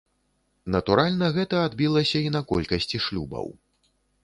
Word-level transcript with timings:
Натуральна, 0.75 1.27
гэта 1.35 1.59
адбілася 1.67 2.17
і 2.29 2.33
на 2.39 2.43
колькасці 2.55 3.03
шлюбаў. 3.09 3.47